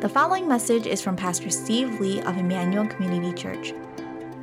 [0.00, 3.74] The following message is from Pastor Steve Lee of Emmanuel Community Church.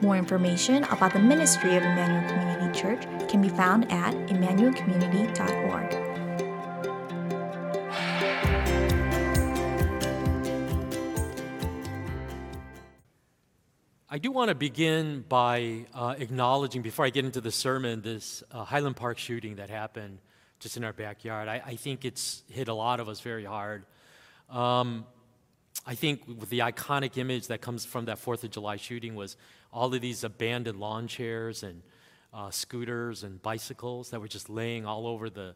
[0.02, 5.94] More information about the ministry of Emmanuel Community Church can be found at emmanuelcommunity.org.
[14.10, 18.44] I do want to begin by uh, acknowledging, before I get into the sermon, this
[18.52, 20.18] uh, Highland Park shooting that happened
[20.60, 21.48] just in our backyard.
[21.48, 23.86] I, I think it's hit a lot of us very hard.
[24.50, 25.06] Um,
[25.86, 29.38] I think with the iconic image that comes from that Fourth of July shooting was
[29.72, 31.84] all of these abandoned lawn chairs and
[32.34, 35.56] uh, scooters and bicycles that were just laying all over the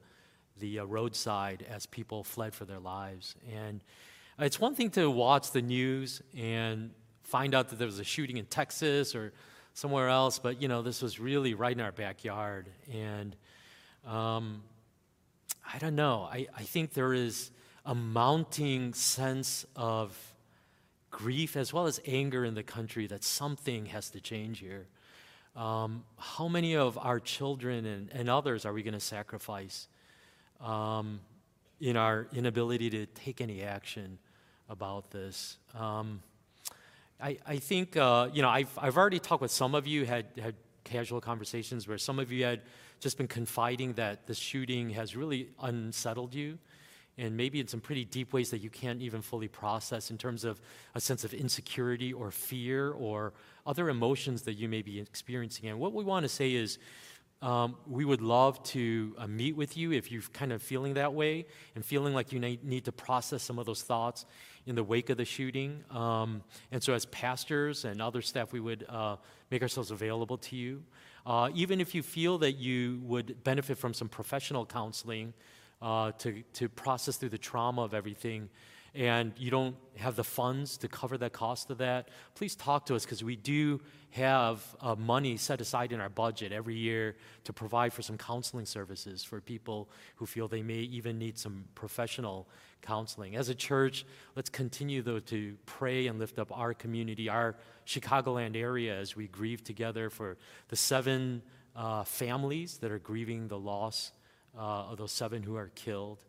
[0.60, 3.36] the uh, roadside as people fled for their lives.
[3.56, 3.82] And
[4.38, 6.92] it's one thing to watch the news and
[7.24, 9.32] find out that there was a shooting in Texas or
[9.74, 12.70] somewhere else, but you know this was really right in our backyard.
[12.92, 13.36] And
[14.06, 14.64] um,
[15.74, 16.28] I don't know.
[16.32, 17.52] I, I think there is
[17.90, 20.16] a mounting sense of
[21.10, 24.86] grief as well as anger in the country that something has to change here.
[25.56, 29.88] Um, how many of our children and, and others are we going to sacrifice
[30.62, 31.20] um,
[31.82, 34.20] in our inability to take any action
[34.70, 35.58] about this?
[35.74, 36.22] Um,
[37.20, 40.28] I, I think, uh, you know, I've, I've already talked with some of you, had,
[40.40, 42.62] had casual conversations where some of you had
[43.00, 46.60] just been confiding that the shooting has really unsettled you
[47.20, 50.44] and maybe in some pretty deep ways that you can't even fully process in terms
[50.46, 50.60] of
[50.96, 53.34] a sense of insecurity or fear or
[53.66, 55.70] other emotions that you may be experiencing.
[55.70, 56.80] And what we want to say is,
[57.42, 61.14] um, we would love to uh, meet with you if you're kind of feeling that
[61.14, 64.26] way and feeling like you need to process some of those thoughts
[64.66, 65.84] in the wake of the shooting.
[65.90, 69.16] Um, and so, as pastors and other staff, we would uh,
[69.52, 70.84] make ourselves available to you.
[71.26, 75.34] Uh, even if you feel that you would benefit from some professional counseling,
[75.82, 78.50] uh, to, to process through the trauma of everything
[78.96, 82.96] and you don't have the funds to cover the cost of that, please talk to
[82.96, 83.80] us because we do
[84.12, 88.66] have uh, money set aside in our budget every year to provide for some counseling
[88.66, 92.48] services for people who feel they may even need some professional
[92.82, 93.36] counseling.
[93.36, 98.56] As a church, let's continue though to pray and lift up our community, our Chicagoland
[98.56, 100.38] area as we grieve together for
[100.70, 101.44] the seven
[101.76, 104.12] uh, families that are grieving the loss
[104.58, 106.24] of those seven who are killed,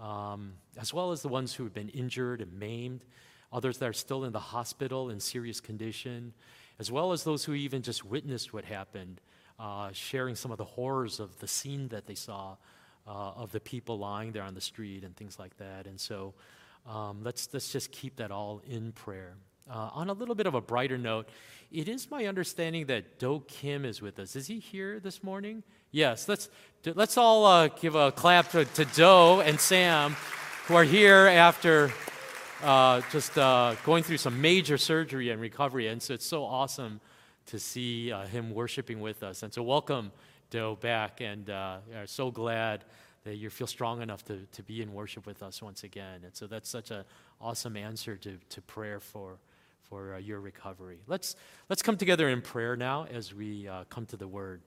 [0.00, 3.04] um, as well as the ones who have been injured and maimed,
[3.52, 6.32] others that are still in the hospital in serious condition,
[6.78, 9.20] as well as those who even just witnessed what happened,
[9.58, 12.56] uh, sharing some of the horrors of the scene that they saw
[13.06, 15.86] uh, of the people lying there on the street and things like that.
[15.86, 16.34] And so
[16.88, 19.34] um, let's, let's just keep that all in prayer.
[19.70, 21.26] Uh, on a little bit of a brighter note,
[21.72, 24.36] it is my understanding that Do Kim is with us.
[24.36, 25.62] Is he here this morning?
[25.90, 26.28] Yes.
[26.28, 26.50] Let's
[26.84, 30.16] let's all uh, give a clap to, to Do and Sam,
[30.66, 31.90] who are here after
[32.62, 35.88] uh, just uh, going through some major surgery and recovery.
[35.88, 37.00] And so it's so awesome
[37.46, 39.42] to see uh, him worshiping with us.
[39.42, 40.12] And so welcome,
[40.50, 42.84] Do, back, and uh, are so glad
[43.24, 46.20] that you feel strong enough to, to be in worship with us once again.
[46.22, 47.04] And so that's such an
[47.40, 49.38] awesome answer to, to prayer for
[49.88, 50.98] for uh, your recovery.
[51.06, 51.36] Let's,
[51.68, 54.62] let's come together in prayer now as we uh, come to the word.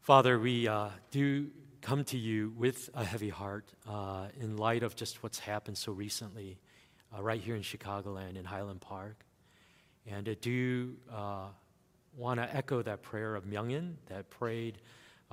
[0.00, 1.48] Father, we uh, do
[1.80, 5.92] come to you with a heavy heart uh, in light of just what's happened so
[5.92, 6.58] recently
[7.16, 9.24] uh, right here in Chicagoland in Highland Park.
[10.06, 11.46] And I do uh,
[12.16, 14.78] want to echo that prayer of Myungin that prayed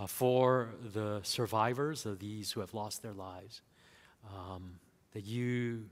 [0.08, 3.62] for the survivors of these who have lost their lives.
[4.26, 4.80] Um,
[5.14, 5.86] that you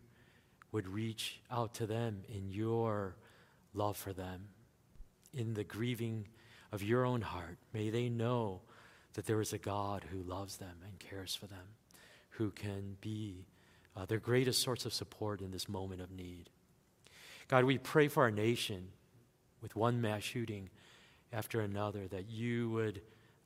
[0.71, 3.15] would reach out to them in your
[3.73, 4.47] love for them,
[5.33, 6.27] in the grieving
[6.71, 7.57] of your own heart.
[7.73, 8.61] May they know
[9.13, 11.75] that there is a God who loves them and cares for them,
[12.31, 13.47] who can be
[13.95, 16.49] uh, their greatest source of support in this moment of need.
[17.47, 18.89] God, we pray for our nation
[19.61, 20.69] with one mass shooting
[21.33, 23.01] after another, that you would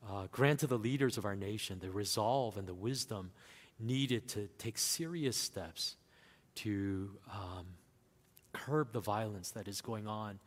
[0.09, 3.31] uh, grant to the leaders of our nation the resolve and the wisdom
[3.79, 5.95] needed to take serious steps
[6.55, 7.65] to um,
[8.53, 10.39] curb the violence that is going on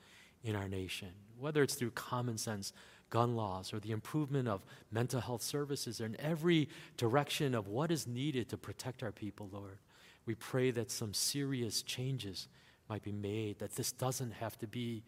[0.45, 1.09] in our nation,
[1.39, 2.73] whether it's through common sense
[3.11, 8.07] gun laws or the improvement of mental health services in every direction of what is
[8.07, 9.79] needed to protect our people, Lord.
[10.27, 12.49] We pray that some serious changes
[12.89, 15.05] might be made, that this doesn't have to be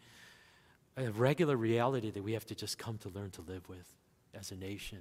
[0.96, 3.94] a regular reality that we have to just come to learn to live with
[4.34, 4.98] as a nation.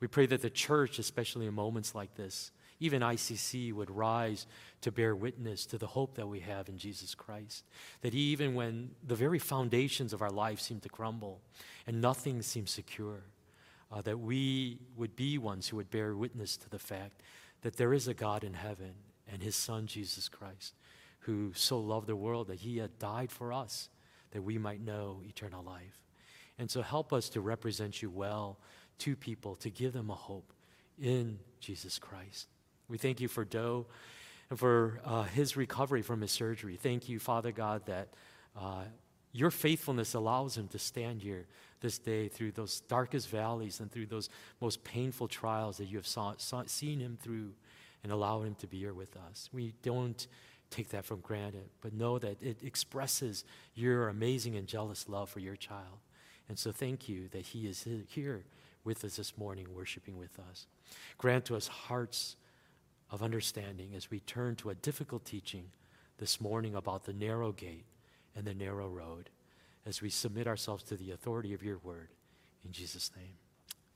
[0.00, 4.46] We pray that the church, especially in moments like this, even ICC would rise
[4.82, 7.64] to bear witness to the hope that we have in Jesus Christ.
[8.02, 11.40] That even when the very foundations of our life seem to crumble
[11.86, 13.22] and nothing seems secure,
[13.90, 17.22] uh, that we would be ones who would bear witness to the fact
[17.62, 18.94] that there is a God in heaven
[19.30, 20.74] and his Son, Jesus Christ,
[21.20, 23.88] who so loved the world that he had died for us
[24.30, 25.98] that we might know eternal life.
[26.58, 28.58] And so help us to represent you well
[28.98, 30.52] to people, to give them a hope
[31.00, 32.48] in Jesus Christ.
[32.88, 33.86] We thank you for Do
[34.50, 36.76] and for uh, his recovery from his surgery.
[36.76, 38.08] Thank you, Father God, that
[38.58, 38.84] uh,
[39.32, 41.46] your faithfulness allows him to stand here
[41.80, 44.30] this day through those darkest valleys and through those
[44.60, 47.52] most painful trials that you have saw, saw, seen him through
[48.02, 49.48] and allow him to be here with us.
[49.52, 50.26] We don't
[50.70, 53.44] take that for granted, but know that it expresses
[53.74, 55.98] your amazing and jealous love for your child.
[56.48, 58.44] And so thank you that he is here
[58.84, 60.66] with us this morning, worshiping with us.
[61.18, 62.36] Grant to us hearts
[63.10, 65.70] of understanding as we turn to a difficult teaching
[66.18, 67.86] this morning about the narrow gate
[68.36, 69.30] and the narrow road
[69.86, 72.08] as we submit ourselves to the authority of your word.
[72.64, 73.36] In Jesus' name,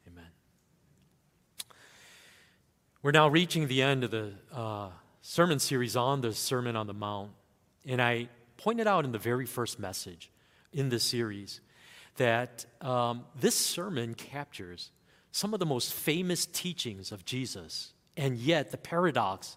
[0.09, 0.31] amen.
[3.03, 4.91] We're now reaching the end of the uh,
[5.23, 7.33] sermon series on the Sermon on the Mount.
[7.85, 10.31] And I pointed out in the very first message
[10.73, 11.61] in this series
[12.17, 14.93] that um, this sermon captures
[15.33, 17.93] some of the most famous teachings of Jesus.
[18.17, 19.57] And yet, the paradox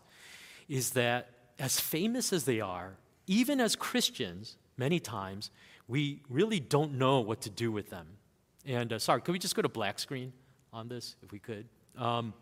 [0.67, 1.29] is that,
[1.59, 2.95] as famous as they are,
[3.27, 5.51] even as Christians, many times,
[5.87, 8.07] we really don't know what to do with them.
[8.65, 10.33] And uh, sorry, could we just go to black screen
[10.73, 11.67] on this, if we could?
[11.97, 12.33] Um,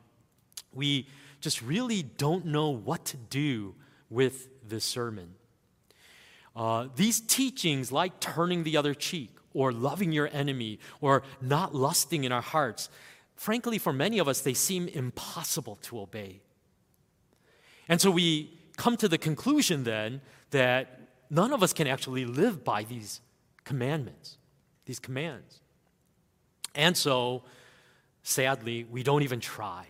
[0.73, 1.07] we
[1.41, 3.75] just really don't know what to do
[4.09, 5.35] with this sermon.
[6.55, 12.23] Uh, these teachings, like turning the other cheek, or loving your enemy, or not lusting
[12.23, 12.89] in our hearts,
[13.35, 16.41] frankly, for many of us, they seem impossible to obey.
[17.87, 20.21] And so we come to the conclusion then
[20.51, 23.21] that none of us can actually live by these
[23.63, 24.37] commandments,
[24.85, 25.59] these commands.
[26.75, 27.43] And so,
[28.23, 29.87] sadly, we don't even try.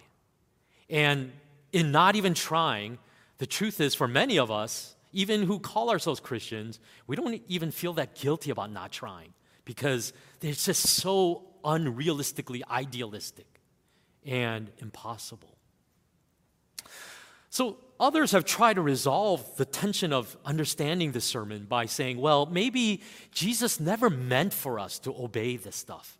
[0.89, 1.31] And
[1.71, 2.97] in not even trying,
[3.37, 7.71] the truth is, for many of us, even who call ourselves Christians, we don't even
[7.71, 9.33] feel that guilty about not trying
[9.65, 13.61] because it's just so unrealistically idealistic
[14.25, 15.57] and impossible.
[17.49, 22.47] So, others have tried to resolve the tension of understanding the sermon by saying, well,
[22.47, 23.01] maybe
[23.31, 26.17] Jesus never meant for us to obey this stuff.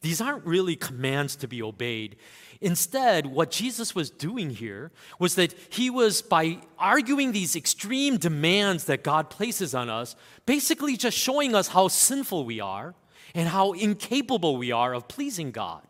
[0.00, 2.16] These aren't really commands to be obeyed.
[2.60, 8.84] Instead, what Jesus was doing here was that he was, by arguing these extreme demands
[8.84, 10.16] that God places on us,
[10.46, 12.94] basically just showing us how sinful we are
[13.34, 15.82] and how incapable we are of pleasing God.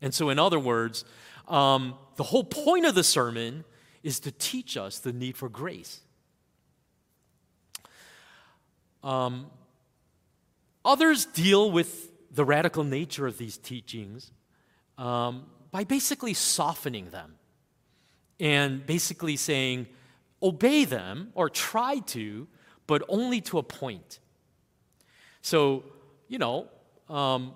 [0.00, 1.04] And so, in other words,
[1.48, 3.64] um, the whole point of the sermon
[4.02, 6.00] is to teach us the need for grace.
[9.02, 9.46] Um,
[10.84, 14.30] others deal with the radical nature of these teachings
[14.98, 17.34] um, by basically softening them
[18.38, 19.86] and basically saying,
[20.42, 22.46] obey them or try to,
[22.86, 24.18] but only to a point.
[25.40, 25.84] So,
[26.28, 26.68] you know,
[27.08, 27.52] um,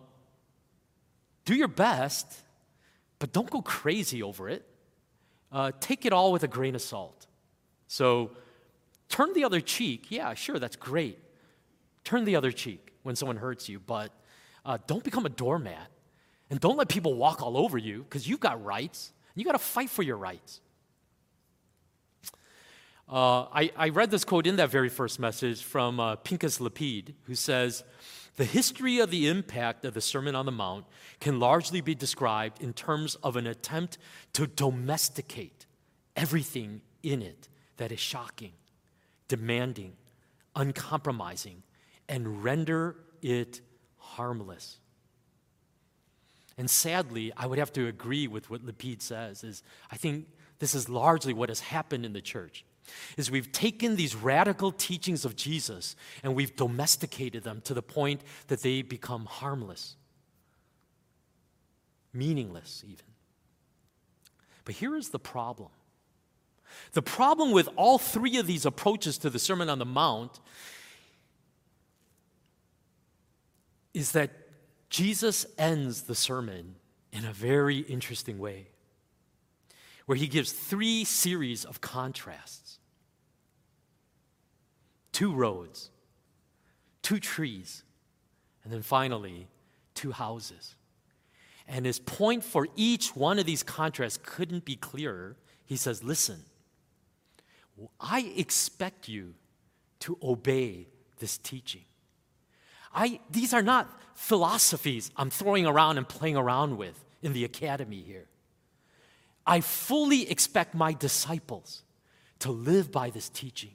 [1.45, 2.27] do your best,
[3.19, 4.67] but don't go crazy over it.
[5.53, 7.27] Uh, take it all with a grain of salt.
[7.89, 8.31] So,
[9.09, 10.11] turn the other cheek.
[10.11, 11.19] Yeah, sure, that's great.
[12.05, 14.13] Turn the other cheek when someone hurts you, but
[14.65, 15.89] uh, don't become a doormat.
[16.51, 19.13] And don't let people walk all over you because you've got rights.
[19.35, 20.61] You got to fight for your rights.
[23.09, 27.15] Uh, I, I, read this quote in that very first message from uh, Pinchas Lapid,
[27.25, 27.83] who says,
[28.37, 30.87] The history of the impact of the Sermon on the Mount
[31.21, 33.99] can largely be described in terms of an attempt
[34.35, 35.67] to domesticate
[36.17, 38.53] everything in it that is shocking,
[39.29, 39.95] demanding,
[40.55, 41.63] uncompromising,
[42.09, 43.61] and render it
[43.99, 44.79] harmless.
[46.57, 50.27] And sadly, I would have to agree with what Lapid says is I think
[50.59, 52.65] this is largely what has happened in the church.
[53.17, 58.23] Is we've taken these radical teachings of Jesus and we've domesticated them to the point
[58.49, 59.97] that they become harmless,
[62.13, 63.07] meaningless even.
[64.65, 65.71] But here is the problem.
[66.93, 70.41] The problem with all three of these approaches to the Sermon on the Mount
[73.95, 74.31] is that
[74.89, 76.75] Jesus ends the sermon
[77.13, 78.69] in a very interesting way,
[80.07, 82.80] where he gives three series of contrasts
[85.21, 85.91] two roads,
[87.03, 87.83] two trees,
[88.65, 89.49] and then finally,
[89.93, 90.77] two houses.
[91.69, 95.37] And his point for each one of these contrasts couldn't be clearer.
[95.67, 96.47] He says, Listen,
[98.01, 99.35] I expect you
[100.01, 101.85] to obey this teaching.
[102.95, 108.01] I, these are not philosophies I'm throwing around and playing around with in the academy
[108.01, 108.29] here.
[109.47, 111.83] I fully expect my disciples
[112.39, 113.73] to live by this teaching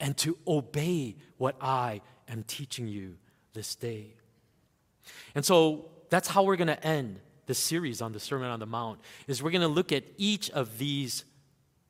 [0.00, 3.16] and to obey what I am teaching you
[3.54, 4.14] this day.
[5.34, 8.66] And so that's how we're going to end this series on the Sermon on the
[8.66, 11.24] Mount is we're going to look at each of these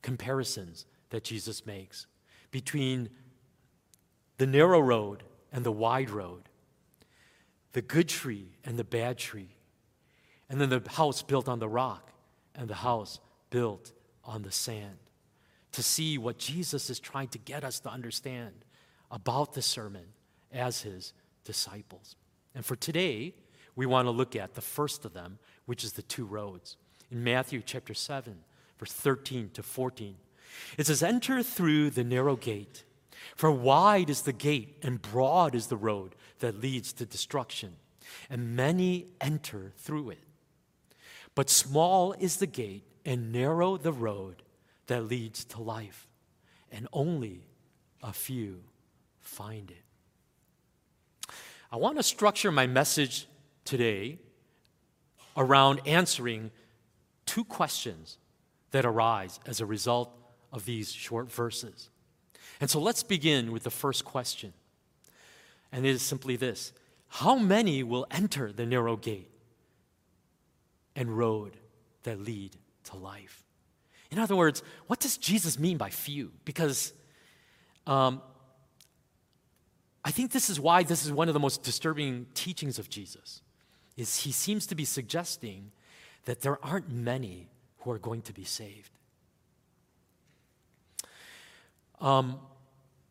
[0.02, 2.06] comparisons that Jesus makes
[2.50, 3.08] between
[4.38, 5.22] the narrow road
[5.52, 6.42] and the wide road,
[7.72, 9.56] the good tree and the bad tree,
[10.48, 12.12] and then the house built on the rock
[12.54, 13.18] and the house
[13.50, 13.92] built
[14.24, 14.98] on the sand.
[15.76, 18.54] To see what Jesus is trying to get us to understand
[19.10, 20.06] about the sermon
[20.50, 21.12] as his
[21.44, 22.16] disciples.
[22.54, 23.34] And for today,
[23.74, 26.78] we want to look at the first of them, which is the two roads.
[27.10, 28.38] In Matthew chapter 7,
[28.78, 30.16] verse 13 to 14,
[30.78, 32.84] it says, Enter through the narrow gate,
[33.34, 37.76] for wide is the gate and broad is the road that leads to destruction,
[38.30, 40.24] and many enter through it.
[41.34, 44.42] But small is the gate and narrow the road
[44.86, 46.08] that leads to life,
[46.70, 47.46] and only
[48.02, 48.62] a few
[49.20, 49.84] find it.
[51.70, 53.26] I want to structure my message
[53.64, 54.18] today
[55.36, 56.50] around answering
[57.26, 58.18] two questions
[58.70, 60.10] that arise as a result
[60.52, 61.90] of these short verses.
[62.60, 64.52] And so let's begin with the first question.
[65.72, 66.72] And it is simply this
[67.08, 69.30] How many will enter the narrow gate
[70.94, 71.56] and road
[72.04, 73.45] that lead to life?
[74.10, 76.32] In other words, what does Jesus mean by few?
[76.44, 76.92] Because
[77.86, 78.22] um,
[80.04, 83.42] I think this is why this is one of the most disturbing teachings of Jesus
[83.96, 85.72] is he seems to be suggesting
[86.26, 87.48] that there aren't many
[87.78, 88.90] who are going to be saved.
[92.00, 92.38] Um,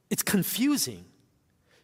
[0.10, 1.06] it's confusing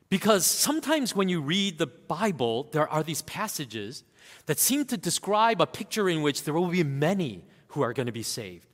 [0.09, 4.03] because sometimes when you read the Bible, there are these passages
[4.45, 8.05] that seem to describe a picture in which there will be many who are going
[8.05, 8.67] to be saved.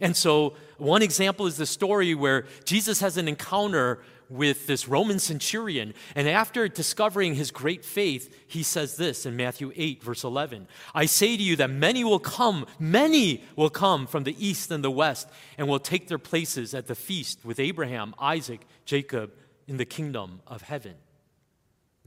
[0.00, 5.18] And so, one example is the story where Jesus has an encounter with this Roman
[5.18, 5.94] centurion.
[6.14, 11.06] And after discovering his great faith, he says this in Matthew 8, verse 11 I
[11.06, 14.90] say to you that many will come, many will come from the east and the
[14.90, 19.32] west, and will take their places at the feast with Abraham, Isaac, Jacob
[19.68, 20.94] in the kingdom of heaven.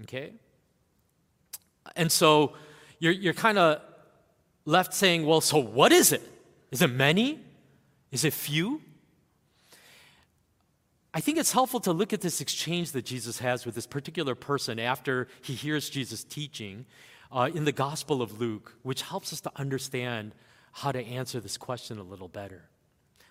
[0.03, 0.33] Okay?
[1.95, 2.53] And so
[2.99, 3.81] you're, you're kind of
[4.65, 6.21] left saying, well, so what is it?
[6.71, 7.39] Is it many?
[8.11, 8.81] Is it few?
[11.13, 14.35] I think it's helpful to look at this exchange that Jesus has with this particular
[14.35, 16.85] person after he hears Jesus teaching
[17.31, 20.35] uh, in the Gospel of Luke, which helps us to understand
[20.71, 22.69] how to answer this question a little better.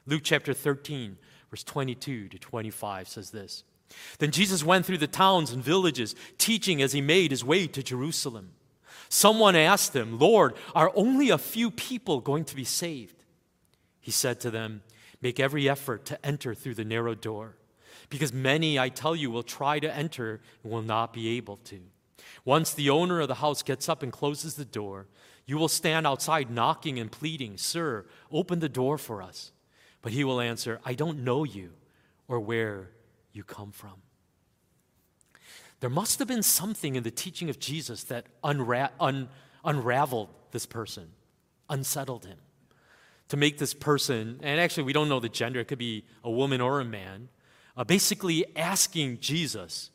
[0.06, 1.18] Luke chapter 13,
[1.50, 3.62] verse 22 to 25 says this
[4.18, 7.82] Then Jesus went through the towns and villages, teaching as he made his way to
[7.82, 8.50] Jerusalem.
[9.08, 13.17] Someone asked him, Lord, are only a few people going to be saved?
[14.08, 14.80] He said to them,
[15.20, 17.56] Make every effort to enter through the narrow door,
[18.08, 21.78] because many, I tell you, will try to enter and will not be able to.
[22.42, 25.08] Once the owner of the house gets up and closes the door,
[25.44, 29.52] you will stand outside knocking and pleading, Sir, open the door for us.
[30.00, 31.74] But he will answer, I don't know you
[32.28, 32.88] or where
[33.34, 34.00] you come from.
[35.80, 39.28] There must have been something in the teaching of Jesus that unra- un-
[39.66, 41.10] unraveled this person,
[41.68, 42.38] unsettled him
[43.28, 46.30] to make this person, and actually we don't know the gender, it could be a
[46.30, 47.28] woman or a man,
[47.76, 49.90] uh, basically asking Jesus,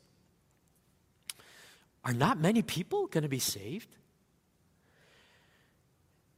[2.04, 3.96] Are not many people going to be saved?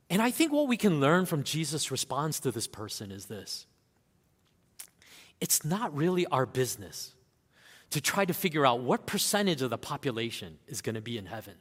[0.08, 3.66] And I think what we can learn from Jesus' response to this person is this
[5.40, 7.12] it's not really our business
[7.90, 11.26] to try to figure out what percentage of the population is going to be in
[11.26, 11.54] heaven,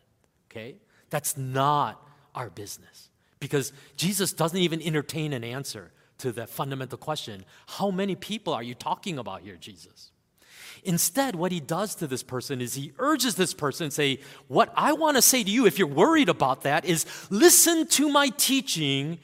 [0.49, 0.75] okay?
[1.09, 2.01] That's not
[2.33, 3.09] our business
[3.45, 8.63] because Jesus doesn't even entertain an answer to that fundamental question How many people are
[8.63, 10.11] you talking about here, Jesus?
[10.83, 14.93] Instead, what he does to this person is he urges this person, say, What I
[14.93, 19.19] want to say to you, if you're worried about that, is listen to my teaching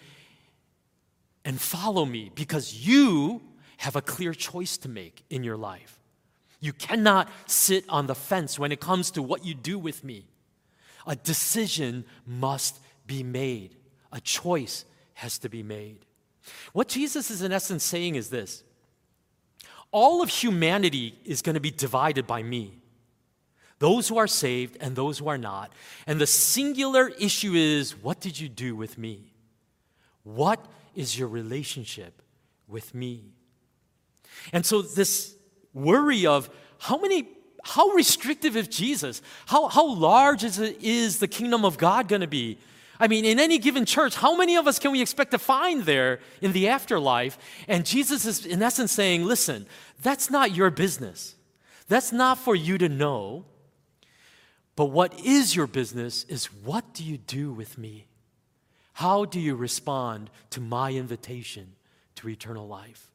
[1.43, 3.41] and follow me because you
[3.77, 5.99] have a clear choice to make in your life.
[6.59, 10.27] You cannot sit on the fence when it comes to what you do with me.
[11.07, 13.75] A decision must be made
[14.11, 16.05] a choice has to be made.
[16.73, 18.63] What Jesus is in essence saying is this
[19.91, 22.81] all of humanity is going to be divided by me
[23.81, 25.73] those who are saved and those who are not.
[26.05, 29.33] And the singular issue is what did you do with me?
[30.21, 30.63] What
[30.95, 32.21] is your relationship
[32.67, 33.31] with me?
[34.53, 35.35] And so, this
[35.73, 37.27] worry of how many,
[37.63, 39.23] how restrictive is Jesus?
[39.47, 42.59] How, how large is, it, is the kingdom of God going to be?
[43.01, 45.85] I mean, in any given church, how many of us can we expect to find
[45.85, 47.35] there in the afterlife?
[47.67, 49.65] And Jesus is, in essence, saying, listen,
[50.03, 51.33] that's not your business.
[51.87, 53.45] That's not for you to know.
[54.75, 58.05] But what is your business is what do you do with me?
[58.93, 61.73] How do you respond to my invitation
[62.17, 63.11] to eternal life?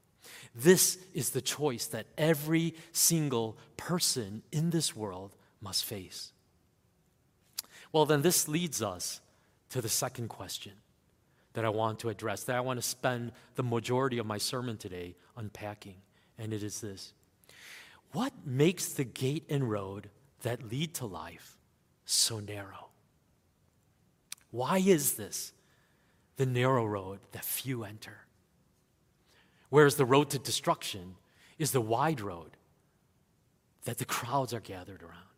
[0.52, 6.32] This is the choice that every single person in this world must face.
[7.92, 9.20] Well, then, this leads us
[9.70, 10.72] to the second question
[11.54, 14.76] that I want to address, that I want to spend the majority of my sermon
[14.76, 15.96] today unpacking.
[16.38, 17.12] And it is this
[18.12, 20.10] What makes the gate and road
[20.42, 21.56] that lead to life
[22.04, 22.88] so narrow?
[24.50, 25.52] Why is this
[26.36, 28.18] the narrow road that few enter?
[29.70, 31.16] Whereas the road to destruction
[31.58, 32.56] is the wide road
[33.84, 35.35] that the crowds are gathered around.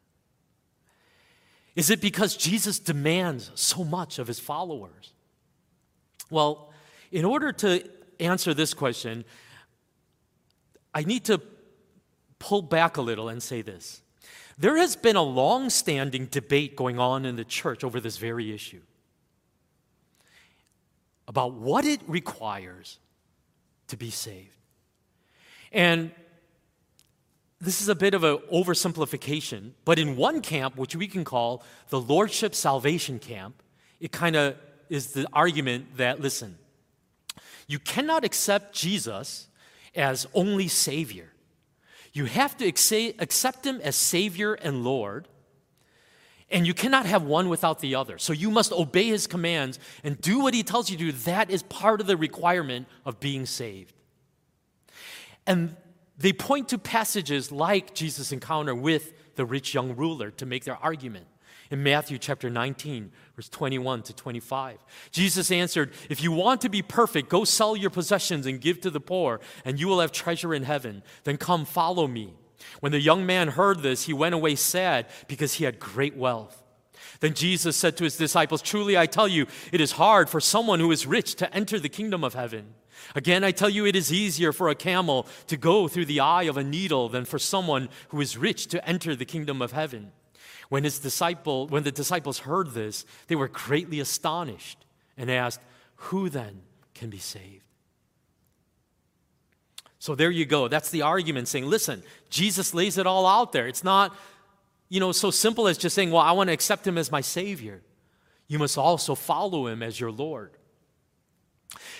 [1.79, 5.13] Is it because Jesus demands so much of his followers?
[6.29, 6.73] Well,
[7.13, 9.25] in order to answer this question,
[10.93, 11.41] I need to
[12.41, 14.03] pull back a little and say this.
[14.59, 18.53] There has been a long standing debate going on in the church over this very
[18.53, 18.83] issue
[21.29, 22.99] about what it requires
[23.87, 24.57] to be saved.
[25.71, 26.11] And
[27.61, 31.65] this is a bit of an oversimplification, but in one camp, which we can call
[31.89, 33.63] the Lordship Salvation camp,
[34.01, 34.57] it kind of
[34.89, 36.57] is the argument that listen,
[37.67, 39.49] you cannot accept Jesus
[39.95, 41.33] as only Savior.
[42.13, 45.29] You have to accept Him as Savior and Lord,
[46.51, 48.19] and you cannot have one without the other.
[48.19, 51.13] So you must obey His commands and do what He tells you to do.
[51.13, 53.93] That is part of the requirement of being saved.
[55.47, 55.77] And
[56.19, 60.77] they point to passages like Jesus' encounter with the rich young ruler to make their
[60.77, 61.27] argument.
[61.71, 64.79] In Matthew chapter 19, verse 21 to 25,
[65.11, 68.91] Jesus answered, If you want to be perfect, go sell your possessions and give to
[68.91, 71.03] the poor, and you will have treasure in heaven.
[71.25, 72.33] Then come follow me.
[72.81, 76.63] When the young man heard this, he went away sad because he had great wealth.
[77.21, 80.81] Then Jesus said to his disciples, Truly I tell you, it is hard for someone
[80.81, 82.75] who is rich to enter the kingdom of heaven.
[83.15, 86.45] Again, I tell you, it is easier for a camel to go through the eye
[86.45, 90.13] of a needle than for someone who is rich to enter the kingdom of heaven.
[90.69, 94.85] When, his disciple, when the disciples heard this, they were greatly astonished
[95.17, 95.61] and asked,
[95.97, 96.61] Who then
[96.95, 97.65] can be saved?
[99.99, 100.69] So there you go.
[100.69, 103.67] That's the argument saying, listen, Jesus lays it all out there.
[103.67, 104.17] It's not,
[104.89, 107.21] you know, so simple as just saying, well, I want to accept him as my
[107.21, 107.83] Savior.
[108.47, 110.53] You must also follow him as your Lord.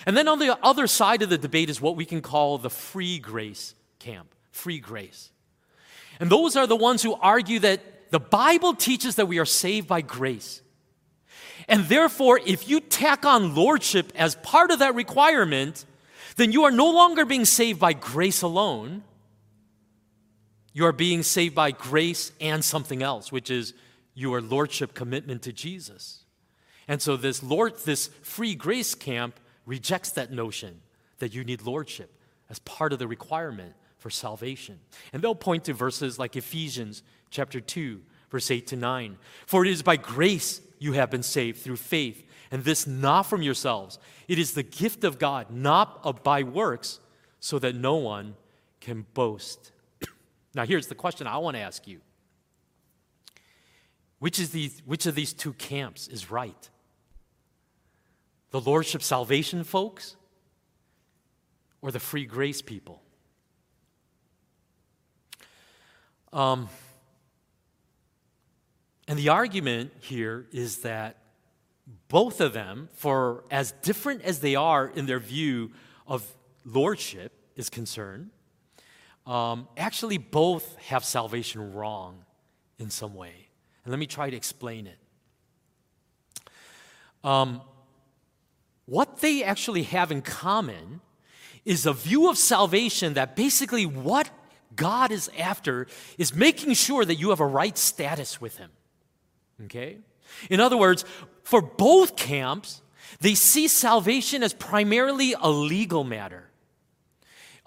[0.05, 2.69] And then on the other side of the debate is what we can call the
[2.69, 5.31] free grace camp, free grace.
[6.19, 9.87] And those are the ones who argue that the Bible teaches that we are saved
[9.87, 10.61] by grace.
[11.67, 15.85] And therefore, if you tack on lordship as part of that requirement,
[16.35, 19.03] then you are no longer being saved by grace alone.
[20.73, 23.73] You are being saved by grace and something else, which is
[24.13, 26.23] your lordship commitment to Jesus.
[26.87, 30.81] And so this Lord, this free grace camp rejects that notion
[31.19, 32.11] that you need lordship
[32.49, 34.79] as part of the requirement for salvation.
[35.13, 38.01] And they'll point to verses like Ephesians chapter 2,
[38.31, 39.17] verse 8 to 9.
[39.45, 43.43] For it is by grace you have been saved through faith, and this not from
[43.43, 43.99] yourselves.
[44.27, 46.99] It is the gift of God, not by works,
[47.39, 48.35] so that no one
[48.79, 49.71] can boast.
[50.55, 51.99] now, here's the question I want to ask you
[54.17, 56.69] which, is these, which of these two camps is right?
[58.51, 60.15] The Lordship Salvation folks
[61.81, 63.01] or the free grace people?
[66.31, 66.69] Um,
[69.07, 71.17] and the argument here is that
[72.07, 75.71] both of them, for as different as they are in their view
[76.07, 76.23] of
[76.65, 78.29] lordship is concerned,
[79.25, 82.23] um, actually both have salvation wrong
[82.77, 83.49] in some way.
[83.83, 84.97] And let me try to explain it.
[87.23, 87.61] Um,
[88.89, 91.01] what they actually have in common
[91.63, 94.29] is a view of salvation that basically what
[94.75, 98.71] God is after is making sure that you have a right status with Him.
[99.65, 99.97] Okay?
[100.49, 101.05] In other words,
[101.43, 102.81] for both camps,
[103.19, 106.49] they see salvation as primarily a legal matter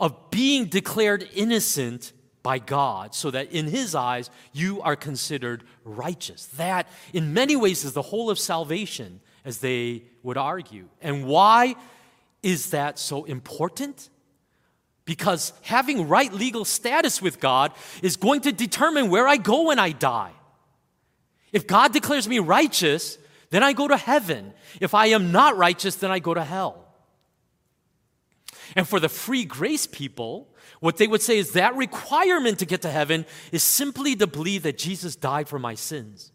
[0.00, 6.46] of being declared innocent by God so that in His eyes you are considered righteous.
[6.46, 10.88] That, in many ways, is the whole of salvation as they would argue.
[11.00, 11.76] And why
[12.42, 14.09] is that so important?
[15.05, 19.78] Because having right legal status with God is going to determine where I go when
[19.78, 20.33] I die.
[21.52, 23.18] If God declares me righteous,
[23.50, 24.55] then I go to heaven.
[24.81, 26.83] If I am not righteous, then I go to hell.
[28.74, 30.48] And for the free grace people,
[30.81, 34.62] what they would say is that requirement to get to heaven is simply to believe
[34.62, 36.33] that Jesus died for my sins.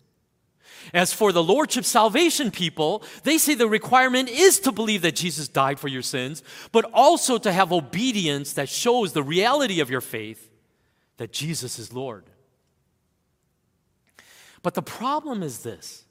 [0.94, 5.48] As for the Lordship salvation people, they say the requirement is to believe that Jesus
[5.48, 10.02] died for your sins, but also to have obedience that shows the reality of your
[10.02, 10.50] faith
[11.18, 12.26] that Jesus is Lord.
[14.62, 16.06] But the problem is this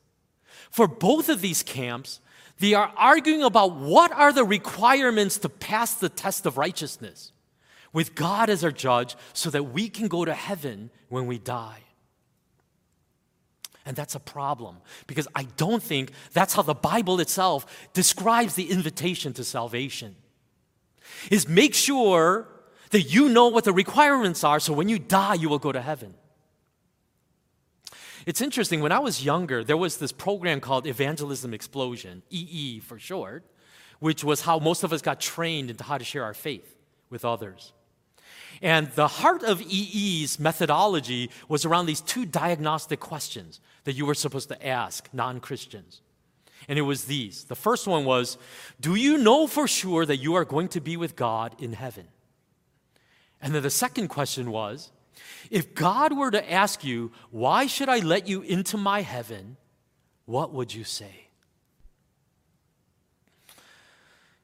[0.70, 2.20] for both of these camps,
[2.58, 7.32] they are arguing about what are the requirements to pass the test of righteousness
[7.92, 11.82] with God as our judge so that we can go to heaven when we die.
[13.86, 18.70] And that's a problem because I don't think that's how the Bible itself describes the
[18.70, 20.16] invitation to salvation.
[21.30, 22.48] Is make sure
[22.90, 25.80] that you know what the requirements are so when you die you will go to
[25.80, 26.14] heaven.
[28.26, 32.98] It's interesting, when I was younger, there was this program called Evangelism Explosion, EE for
[32.98, 33.44] short,
[34.00, 36.76] which was how most of us got trained into how to share our faith
[37.08, 37.72] with others.
[38.62, 44.14] And the heart of EE's methodology was around these two diagnostic questions that you were
[44.14, 46.00] supposed to ask non Christians.
[46.68, 47.44] And it was these.
[47.44, 48.38] The first one was
[48.80, 52.08] Do you know for sure that you are going to be with God in heaven?
[53.40, 54.90] And then the second question was
[55.50, 59.56] if God were to ask you, Why should I let you into my heaven?
[60.26, 61.25] what would you say?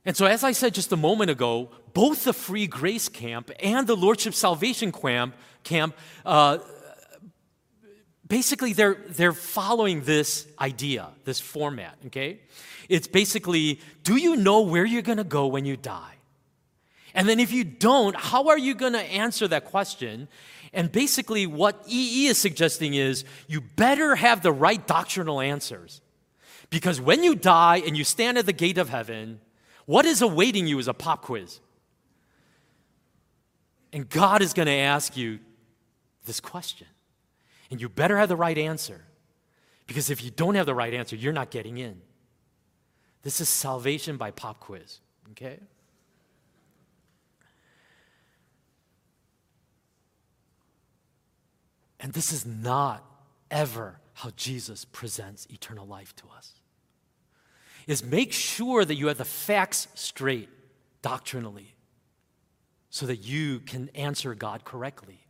[0.04, 3.86] And so, as I said just a moment ago, both the free grace camp and
[3.86, 6.58] the Lordship salvation camp, camp uh,
[8.26, 12.40] basically they're, they're following this idea, this format, okay?
[12.88, 16.14] It's basically do you know where you're gonna go when you die?
[17.14, 20.28] And then if you don't, how are you gonna answer that question?
[20.72, 26.00] And basically, what EE is suggesting is you better have the right doctrinal answers.
[26.70, 29.40] Because when you die and you stand at the gate of heaven,
[29.86, 31.60] what is awaiting you is a pop quiz.
[33.92, 35.38] And God is going to ask you
[36.24, 36.86] this question.
[37.70, 39.04] And you better have the right answer.
[39.86, 42.00] Because if you don't have the right answer, you're not getting in.
[43.22, 45.00] This is salvation by pop quiz,
[45.32, 45.58] okay?
[52.00, 53.04] And this is not
[53.50, 56.54] ever how Jesus presents eternal life to us.
[57.86, 60.48] Is make sure that you have the facts straight
[61.02, 61.74] doctrinally
[62.90, 65.26] so that you can answer God correctly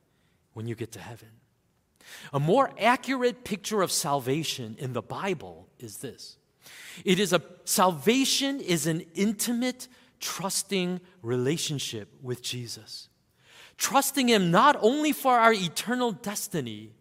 [0.52, 1.28] when you get to heaven.
[2.32, 6.36] A more accurate picture of salvation in the Bible is this.
[7.04, 9.88] It is a salvation is an intimate,
[10.20, 13.08] trusting relationship with Jesus
[13.82, 16.92] trusting Him not only for our eternal destiny,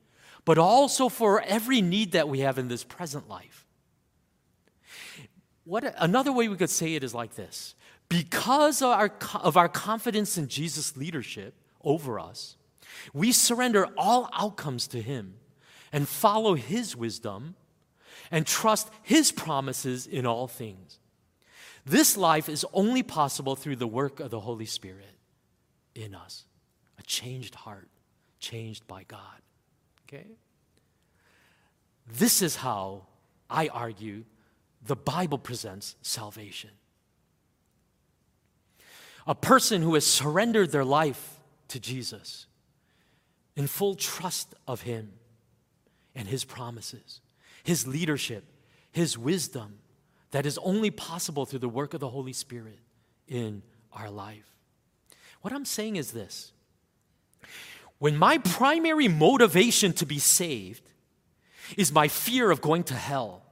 [0.46, 3.68] but also for every need that we have in this present life.
[5.64, 7.76] What, another way we could say it is like this
[8.10, 12.58] because of our, of our confidence in Jesus' leadership over us,
[13.14, 15.36] we surrender all outcomes to Him
[15.94, 17.56] and follow His wisdom
[18.30, 21.00] and trust His promises in all things.
[21.86, 25.16] This life is only possible through the work of the Holy Spirit
[25.96, 26.46] in us
[27.00, 27.88] a changed heart,
[28.40, 29.42] changed by God.
[30.08, 30.28] Okay?
[32.08, 33.06] This is how
[33.50, 34.26] I argue
[34.86, 36.72] the Bible presents salvation.
[39.28, 42.48] A person who has surrendered their life to Jesus
[43.56, 45.14] in full trust of Him
[46.16, 47.22] and His promises,
[47.64, 48.44] His leadership,
[48.92, 49.80] His wisdom
[50.32, 52.80] that is only possible through the work of the Holy Spirit
[53.28, 53.62] in
[53.94, 54.56] our life.
[55.42, 56.52] What I'm saying is this
[58.00, 60.90] when my primary motivation to be saved
[61.78, 63.44] is my fear of going to hell,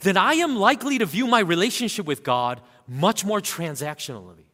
[0.00, 4.44] then I am likely to view my relationship with God much more transactionally.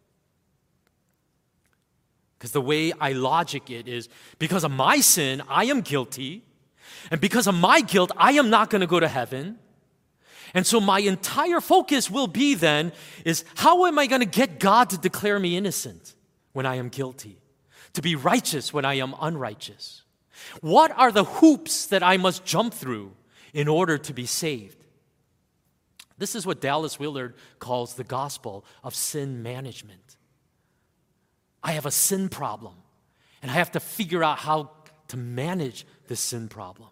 [2.38, 6.44] Because the way I logic it is because of my sin, I am guilty.
[7.11, 9.59] And because of my guilt, I am not going to go to heaven.
[10.55, 12.92] And so my entire focus will be then
[13.24, 16.14] is how am I going to get God to declare me innocent
[16.53, 17.40] when I am guilty?
[17.94, 20.03] to be righteous when I am unrighteous?
[20.61, 23.12] What are the hoops that I must jump through
[23.53, 24.80] in order to be saved?
[26.20, 30.18] This is what Dallas Willard calls the gospel of sin management.
[31.62, 32.74] I have a sin problem,
[33.40, 34.70] and I have to figure out how
[35.09, 36.90] to manage this sin problem.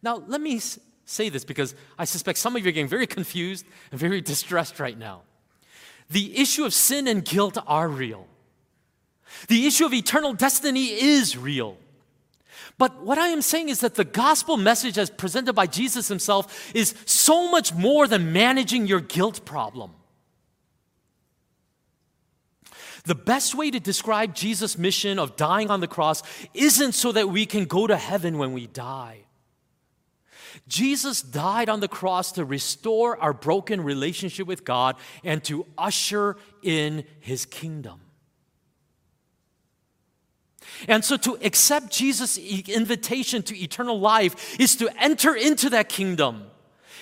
[0.00, 0.60] Now, let me
[1.04, 4.78] say this because I suspect some of you are getting very confused and very distressed
[4.78, 5.22] right now.
[6.08, 8.28] The issue of sin and guilt are real.
[9.48, 11.78] The issue of eternal destiny is real.
[12.78, 16.74] But what I am saying is that the gospel message, as presented by Jesus himself,
[16.74, 19.92] is so much more than managing your guilt problem.
[23.04, 27.30] The best way to describe Jesus' mission of dying on the cross isn't so that
[27.30, 29.20] we can go to heaven when we die.
[30.68, 36.36] Jesus died on the cross to restore our broken relationship with God and to usher
[36.62, 38.00] in his kingdom.
[40.88, 46.44] And so to accept Jesus' invitation to eternal life is to enter into that kingdom,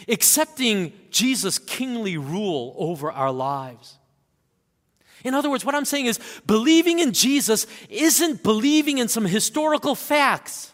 [0.08, 3.98] accepting Jesus' kingly rule over our lives.
[5.24, 9.94] In other words, what I'm saying is believing in Jesus isn't believing in some historical
[9.94, 10.72] facts,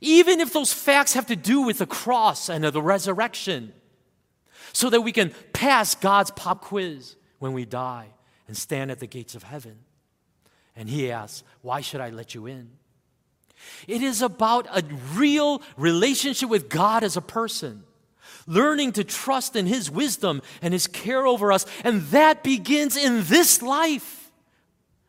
[0.00, 3.72] even if those facts have to do with the cross and the resurrection,
[4.72, 8.08] so that we can pass God's pop quiz when we die
[8.46, 9.78] and stand at the gates of heaven.
[10.76, 12.70] And he asks, Why should I let you in?
[13.88, 14.84] It is about a
[15.14, 17.84] real relationship with God as a person,
[18.46, 21.64] learning to trust in his wisdom and his care over us.
[21.82, 24.30] And that begins in this life.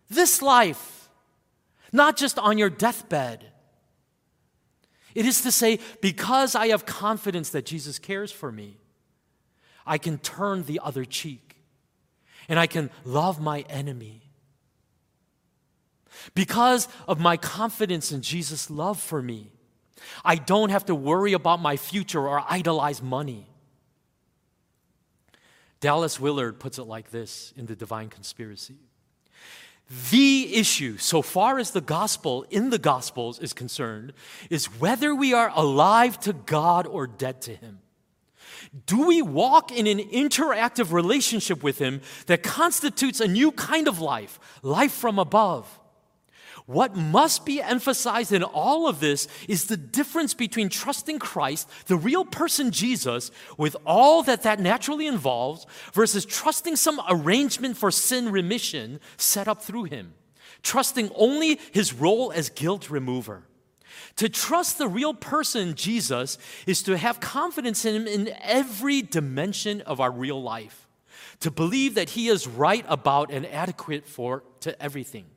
[0.09, 1.09] This life.
[1.91, 3.45] Not just on your deathbed.
[5.13, 8.77] It is to say, because I have confidence that Jesus cares for me,
[9.85, 11.55] I can turn the other cheek
[12.47, 14.26] and I can love my enemy
[16.33, 19.51] because of my confidence in Jesus' love for me,
[20.23, 23.47] I don't have to worry about my future or idolize money.
[25.79, 28.75] Dallas Willard puts it like this in The Divine Conspiracy
[30.09, 34.13] The issue, so far as the gospel in the gospels is concerned,
[34.49, 37.79] is whether we are alive to God or dead to Him.
[38.85, 44.01] Do we walk in an interactive relationship with Him that constitutes a new kind of
[44.01, 45.79] life, life from above?
[46.67, 51.95] What must be emphasized in all of this is the difference between trusting Christ, the
[51.95, 58.33] real person Jesus, with all that that naturally involves, versus trusting some arrangement for sin
[58.33, 60.13] remission set up through him,
[60.61, 63.43] trusting only his role as guilt remover.
[64.17, 69.79] To trust the real person, Jesus, is to have confidence in him in every dimension
[69.81, 70.85] of our real life,
[71.39, 75.27] to believe that he is right about and adequate for to everything.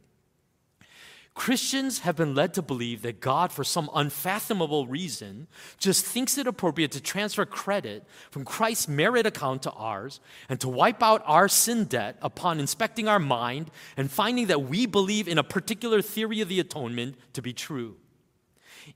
[1.41, 5.47] Christians have been led to believe that God, for some unfathomable reason,
[5.79, 10.69] just thinks it appropriate to transfer credit from Christ's merit account to ours and to
[10.69, 15.39] wipe out our sin debt upon inspecting our mind and finding that we believe in
[15.39, 17.97] a particular theory of the atonement to be true.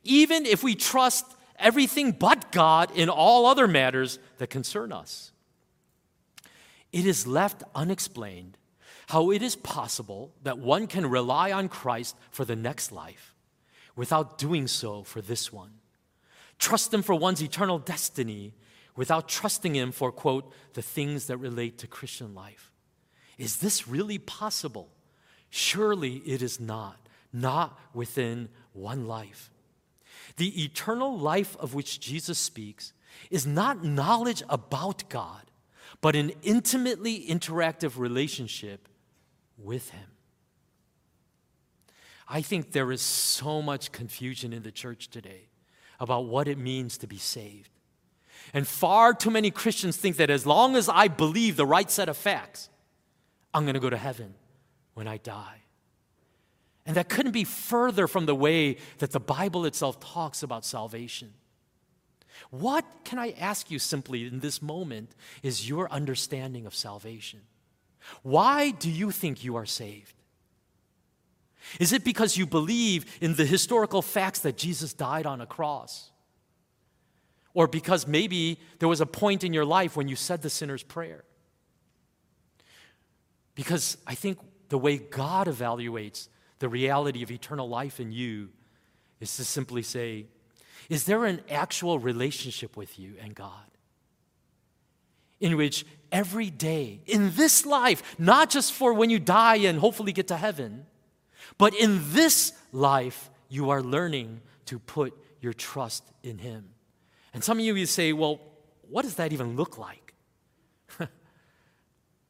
[0.03, 1.25] Even if we trust
[1.59, 5.33] everything but God in all other matters that concern us,
[6.93, 8.59] it is left unexplained
[9.15, 13.33] how it is possible that one can rely on Christ for the next life
[13.95, 15.71] without doing so for this one.
[16.59, 18.55] Trust Him for one's eternal destiny
[18.97, 22.73] without trusting Him for, quote, the things that relate to Christian life.
[23.39, 24.89] Is this really possible?
[25.49, 26.99] Surely it is not,
[27.33, 29.49] not within one life.
[30.39, 32.93] The eternal life of which Jesus speaks
[33.31, 35.43] is not knowledge about God,
[36.01, 38.89] but an intimately interactive relationship
[39.59, 40.09] with Him.
[42.29, 45.49] I think there is so much confusion in the church today
[46.01, 47.71] about what it means to be saved.
[48.53, 52.09] And far too many Christians think that as long as I believe the right set
[52.09, 52.69] of facts,
[53.53, 54.35] I'm going to go to heaven
[54.95, 55.61] when I die.
[56.87, 61.33] And that couldn't be further from the way that the Bible itself talks about salvation.
[62.51, 67.41] What, can I ask you simply in this moment, is your understanding of salvation?
[68.23, 70.15] Why do you think you are saved?
[71.81, 76.11] Is it because you believe in the historical facts that Jesus died on a cross?
[77.55, 80.83] Or because maybe there was a point in your life when you said the sinner's
[80.83, 81.25] prayer?
[83.55, 84.39] Because I think
[84.69, 88.51] the way God evaluates the reality of eternal life in you
[89.21, 90.27] is to simply say,
[90.89, 93.65] Is there an actual relationship with you and God?
[95.45, 100.13] in which every day in this life, not just for when you die and hopefully
[100.13, 100.87] get to heaven,
[101.59, 106.71] but in this life, you are learning to put your trust in Him.
[107.35, 108.41] And some of you you say, well,
[108.89, 110.15] what does that even look like?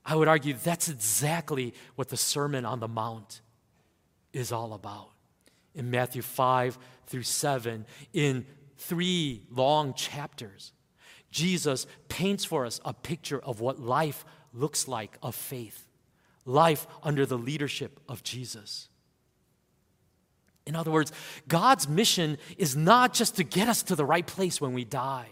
[0.05, 3.43] I would argue that's exactly what the Sermon on the Mount
[4.33, 5.11] is all about.
[5.75, 8.47] In Matthew 5 through 7, in
[8.79, 10.73] three long chapters,
[11.35, 15.85] Jesus paints for us a picture of what life looks like of faith,
[16.47, 18.89] life under the leadership of Jesus.
[20.65, 21.11] In other words,
[21.49, 25.27] God's mission is not just to get us to the right place when we die,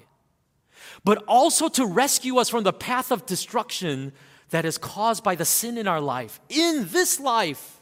[1.05, 4.13] but also to rescue us from the path of destruction
[4.51, 7.81] that is caused by the sin in our life, in this life.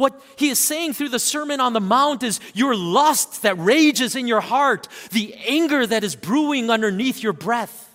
[0.00, 4.16] What he is saying through the Sermon on the Mount is your lust that rages
[4.16, 7.94] in your heart, the anger that is brewing underneath your breath,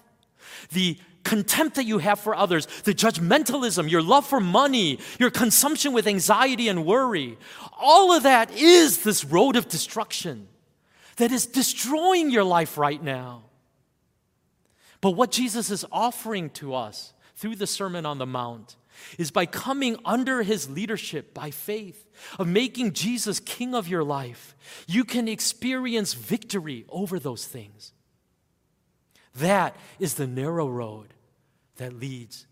[0.71, 5.93] the contempt that you have for others, the judgmentalism, your love for money, your consumption
[5.93, 7.39] with anxiety and worry.
[7.81, 10.47] All of that is this road of destruction
[11.15, 13.45] that is destroying your life right now.
[15.01, 18.75] But what Jesus is offering to us through the Sermon on the Mount
[19.17, 22.05] is by coming under his leadership by faith,
[22.39, 24.55] of making Jesus king of your life,
[24.87, 27.93] you can experience victory over those things.
[29.35, 31.13] That is the narrow road
[31.77, 32.47] that leads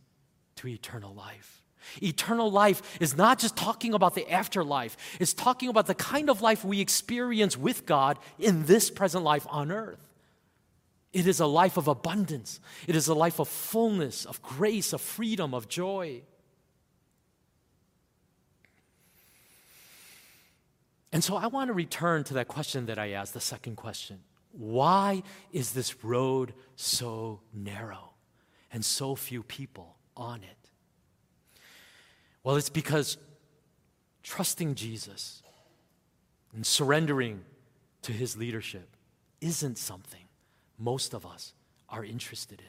[0.58, 1.62] to eternal life.
[2.02, 6.42] Eternal life is not just talking about the afterlife, it's talking about the kind of
[6.42, 10.10] life we experience with God in this present life on earth.
[11.12, 15.02] It is a life of abundance, it is a life of fullness, of grace, of
[15.02, 16.24] freedom, of joy.
[21.14, 24.20] And so I want to return to that question that I asked, the second question.
[24.52, 25.24] Why
[25.54, 28.14] is this road so narrow?
[28.74, 30.72] and so few people on it?
[32.44, 33.18] Well, it's because
[34.24, 35.44] trusting Jesus
[36.54, 37.46] and surrendering
[38.02, 38.98] to his leadership
[39.40, 40.26] isn't something
[40.78, 41.54] most of us
[41.88, 42.66] are interested in.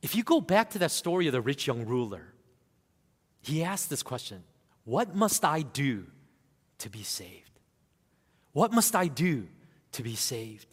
[0.00, 2.31] If you go back to that story of the rich young ruler,
[3.42, 4.42] he asked this question
[4.84, 6.06] What must I do
[6.78, 7.50] to be saved?
[8.52, 9.48] What must I do
[9.92, 10.66] to be saved?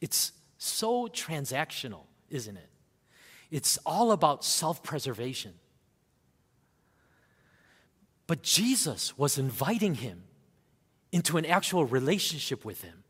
[0.00, 2.68] It's so transactional, isn't it?
[3.50, 5.54] It's all about self preservation.
[8.26, 10.24] But Jesus was inviting him
[11.12, 13.04] into an actual relationship with him.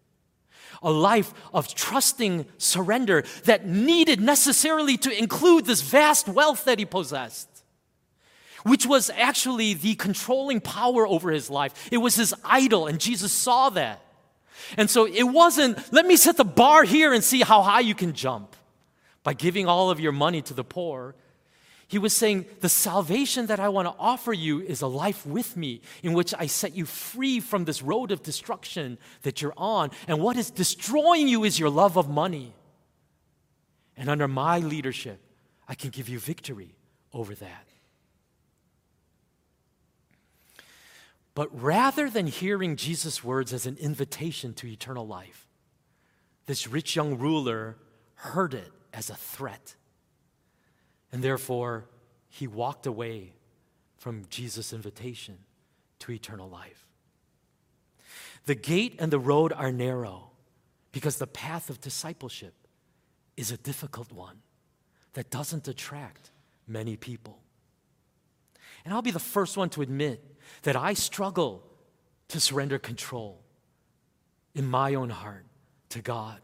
[0.83, 6.85] A life of trusting surrender that needed necessarily to include this vast wealth that he
[6.85, 7.56] possessed,
[8.67, 11.89] which was actually the controlling power over his life.
[11.93, 14.03] It was his idol, and Jesus saw that.
[14.77, 17.95] And so it wasn't, let me set the bar here and see how high you
[17.95, 18.57] can jump
[19.23, 21.15] by giving all of your money to the poor.
[21.87, 25.57] He was saying, The salvation that I want to offer you is a life with
[25.57, 29.93] me in which I set you free from this road of destruction that you're on.
[30.09, 32.53] And what is destroying you is your love of money.
[33.97, 35.21] And under my leadership,
[35.69, 36.75] I can give you victory
[37.13, 37.67] over that.
[41.37, 45.47] But rather than hearing Jesus' words as an invitation to eternal life,
[46.47, 47.77] this rich young ruler
[48.15, 49.77] heard it as a threat.
[51.13, 51.91] And therefore,
[52.31, 53.35] he walked away
[53.99, 55.37] from Jesus' invitation
[55.99, 56.87] to eternal life.
[58.47, 60.31] The gate and the road are narrow
[60.91, 62.55] because the path of discipleship
[63.37, 64.39] is a difficult one
[65.13, 66.31] that doesn't attract
[66.67, 67.43] many people.
[68.87, 71.63] And I'll be the first one to admit that I struggle
[72.29, 73.41] to surrender control
[74.55, 75.45] in my own heart
[75.91, 76.41] to God.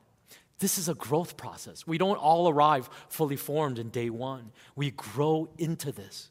[0.59, 1.87] This is a growth process.
[1.87, 4.53] We don't all arrive fully formed in day one.
[4.77, 6.31] We grow into this.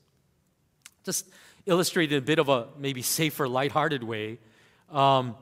[1.03, 1.27] Just
[1.65, 4.39] illustrated a bit of a maybe safer, lighthearted way.
[4.89, 5.35] Um,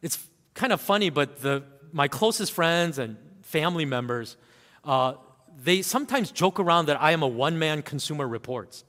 [0.00, 4.36] it's kind of funny, but the, my closest friends and family members,
[4.84, 5.14] uh,
[5.62, 8.84] they sometimes joke around that I am a one man consumer reports.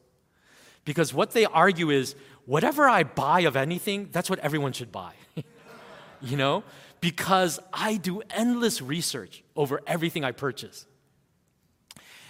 [0.86, 2.16] Because what they argue is
[2.52, 5.14] whatever I buy of anything, that's what everyone should buy.
[6.22, 6.66] you know?
[7.00, 10.86] Because I do endless research over everything I purchase.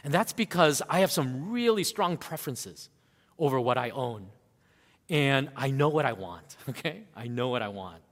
[0.04, 2.90] And that's because I have some really strong preferences
[3.40, 4.28] over what I own.
[5.10, 7.02] And I know what I want, okay?
[7.16, 8.04] I know what I want.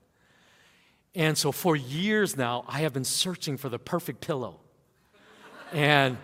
[1.14, 4.62] And so for years now, I have been searching for the perfect pillow.
[5.72, 6.18] And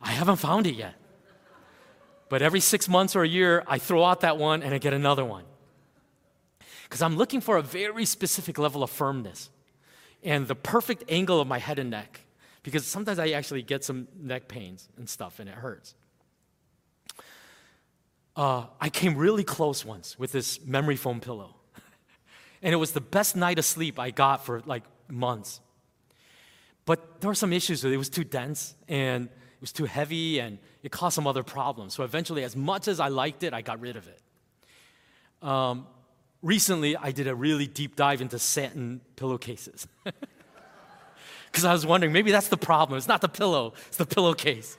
[0.00, 0.94] I haven't found it yet.
[2.28, 4.92] But every six months or a year, I throw out that one and I get
[4.92, 5.44] another one.
[6.84, 9.50] Because I'm looking for a very specific level of firmness
[10.22, 12.20] and the perfect angle of my head and neck.
[12.62, 15.94] Because sometimes I actually get some neck pains and stuff and it hurts.
[18.34, 21.54] Uh, I came really close once with this memory foam pillow.
[22.62, 25.60] and it was the best night of sleep I got for like months.
[26.84, 27.84] But there were some issues.
[27.84, 31.94] It was too dense and it was too heavy and it caused some other problems.
[31.94, 35.46] So eventually, as much as I liked it, I got rid of it.
[35.46, 35.86] Um,
[36.42, 39.86] recently, I did a really deep dive into satin pillowcases.
[41.56, 42.98] Because I was wondering, maybe that's the problem.
[42.98, 44.76] It's not the pillow, it's the pillowcase.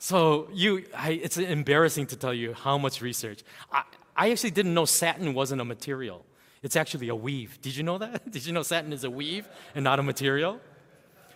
[0.00, 3.44] So you, I, it's embarrassing to tell you how much research.
[3.70, 3.84] I,
[4.16, 6.24] I actually didn't know satin wasn't a material.
[6.64, 7.60] It's actually a weave.
[7.62, 8.28] Did you know that?
[8.32, 9.46] Did you know satin is a weave
[9.76, 10.58] and not a material?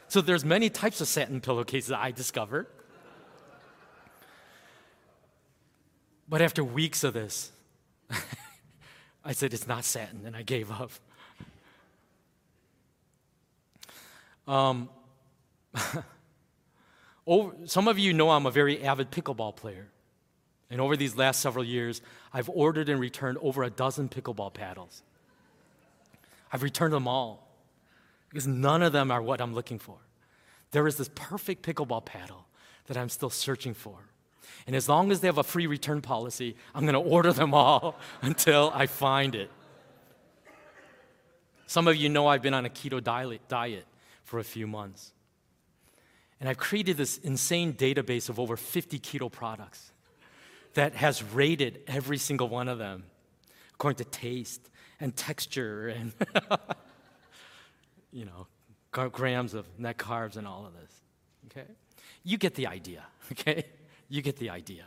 [0.09, 2.67] So there's many types of satin pillowcases I discovered.
[6.29, 7.53] But after weeks of this,
[9.25, 10.91] I said it's not satin, and I gave up.
[14.49, 14.89] Um,
[17.27, 19.89] over, some of you know I'm a very avid pickleball player.
[20.71, 22.01] And over these last several years,
[22.33, 25.03] I've ordered and returned over a dozen pickleball paddles.
[26.53, 27.46] I've returned them all
[28.37, 29.97] because none of them are what I'm looking for.
[30.71, 32.45] There is this perfect pickleball paddle
[32.85, 33.97] that I'm still searching for.
[34.67, 37.55] And as long as they have a free return policy, I'm going to order them
[37.55, 39.51] all until I find it.
[41.67, 43.87] Some of you know I've been on a keto diet
[44.23, 45.13] for a few months.
[46.39, 49.93] And I've created this insane database of over 50 keto products
[50.75, 53.05] that has rated every single one of them
[53.73, 54.69] according to taste
[55.01, 56.13] and texture and,
[58.17, 58.47] you know,
[59.11, 60.91] grams of net carbs and all of this.
[61.51, 61.71] Okay?
[62.25, 63.67] You get the idea, okay?
[64.09, 64.85] You get the idea.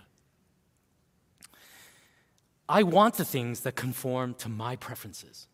[2.68, 5.48] I want the things that conform to my preferences,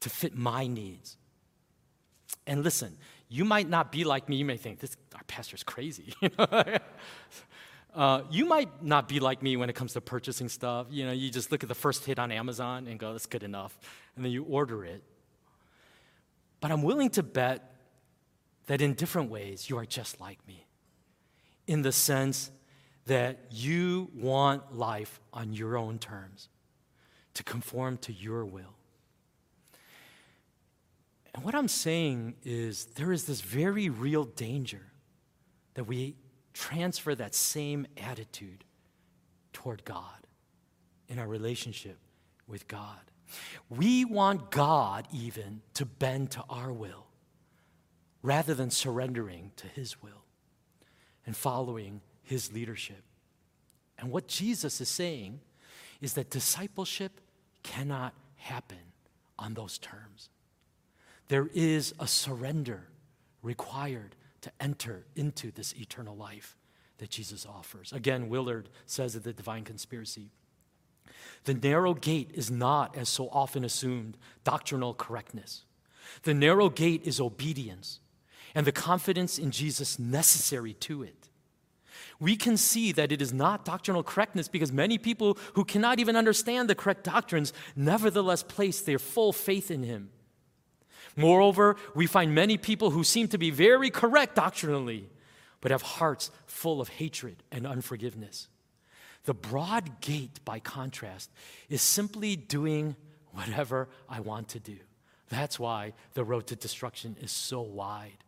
[0.00, 1.16] to fit my needs.
[2.46, 2.96] And listen,
[3.28, 4.36] you might not be like me.
[4.36, 6.14] You may think, this, our pastor's crazy.
[7.94, 10.86] uh, you might not be like me when it comes to purchasing stuff.
[10.90, 13.42] You know, you just look at the first hit on Amazon and go, that's good
[13.42, 13.78] enough.
[14.16, 15.02] And then you order it.
[16.60, 17.74] But I'm willing to bet
[18.66, 20.66] that in different ways, you are just like me
[21.66, 22.50] in the sense
[23.06, 26.48] that you want life on your own terms,
[27.34, 28.74] to conform to your will.
[31.34, 34.82] And what I'm saying is there is this very real danger
[35.74, 36.16] that we
[36.52, 38.64] transfer that same attitude
[39.52, 40.26] toward God
[41.08, 41.98] in our relationship
[42.46, 43.12] with God.
[43.68, 47.06] We want God even to bend to our will
[48.22, 50.24] rather than surrendering to His will
[51.28, 53.02] and following his leadership.
[53.98, 55.40] And what Jesus is saying
[56.00, 57.20] is that discipleship
[57.62, 58.92] cannot happen
[59.38, 60.28] on those terms.
[61.28, 62.88] There is a surrender
[63.42, 66.56] required to enter into this eternal life
[66.96, 67.92] that Jesus offers.
[67.92, 70.30] Again, Willard says of the divine conspiracy
[71.44, 75.64] the narrow gate is not, as so often assumed, doctrinal correctness.
[76.22, 78.00] The narrow gate is obedience
[78.54, 81.28] and the confidence in Jesus necessary to it
[82.20, 86.16] we can see that it is not doctrinal correctness because many people who cannot even
[86.16, 90.10] understand the correct doctrines nevertheless place their full faith in him.
[91.16, 95.08] Moreover, we find many people who seem to be very correct doctrinally,
[95.60, 98.48] but have hearts full of hatred and unforgiveness.
[99.28, 101.30] The broad gate, by contrast,
[101.68, 102.96] is simply doing
[103.32, 104.78] whatever I want to do.
[105.28, 108.24] That's why the road to destruction is so wide.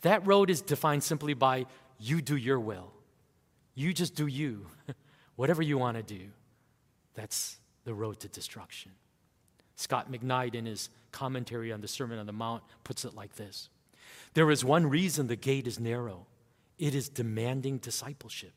[0.00, 1.66] That road is defined simply by
[1.98, 2.94] you do your will.
[3.74, 4.64] You just do you.
[5.36, 6.30] Whatever you want to do,
[7.12, 8.92] that's the road to destruction.
[9.76, 13.68] Scot McKnight, in his commentary on the Sermon on the Mount, puts it like this
[14.32, 16.26] There is one reason the gate is narrow
[16.78, 18.54] it is demanding discipleship.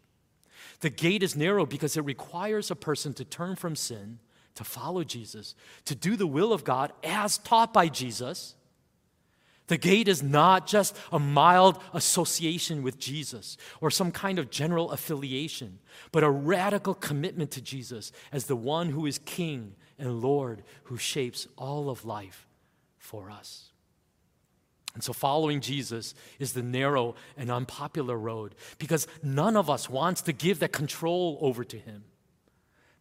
[0.81, 4.19] The gate is narrow because it requires a person to turn from sin,
[4.55, 5.55] to follow Jesus,
[5.85, 8.55] to do the will of God as taught by Jesus
[9.71, 14.91] the gate is not just a mild association with Jesus or some kind of general
[14.91, 15.79] affiliation,
[16.11, 20.97] but a radical commitment to Jesus as the one who is King and Lord who
[20.97, 22.49] shapes all of life
[22.97, 23.70] for us.
[24.93, 30.21] And so, following Jesus is the narrow and unpopular road because none of us wants
[30.23, 32.03] to give that control over to Him.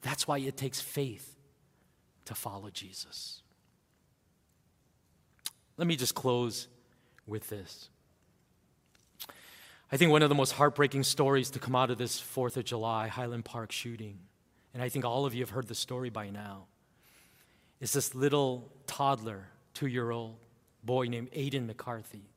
[0.02, 1.36] That's why it takes faith
[2.26, 3.42] to follow Jesus.
[5.76, 6.68] Let me just close
[7.26, 7.88] with this.
[9.92, 12.64] I think one of the most heartbreaking stories to come out of this 4th of
[12.64, 14.18] July Highland Park shooting,
[14.72, 16.66] and I think all of you have heard the story by now,
[17.80, 20.36] is this little toddler, two year old
[20.82, 22.30] boy named Aiden McCarthy,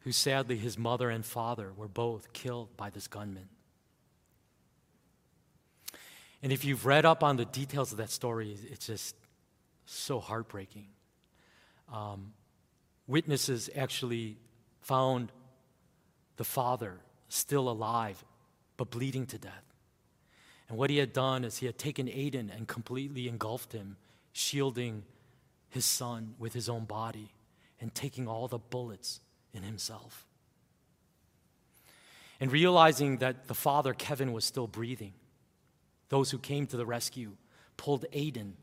[0.00, 3.48] who sadly his mother and father were both killed by this gunman.
[6.42, 9.14] And if you've read up on the details of that story, it's just
[9.86, 10.88] so heartbreaking.
[11.92, 12.32] Um,
[13.06, 14.38] witnesses actually
[14.80, 15.30] found
[16.36, 18.24] the father still alive,
[18.76, 19.64] but bleeding to death.
[20.68, 23.96] And what he had done is he had taken Aiden and completely engulfed him,
[24.32, 25.04] shielding
[25.72, 27.32] his son with his own body
[27.80, 29.20] and taking all the bullets
[29.52, 30.26] in himself.
[32.40, 35.12] and realizing that the father, Kevin, was still breathing,
[36.08, 37.36] those who came to the rescue
[37.76, 38.54] pulled Aiden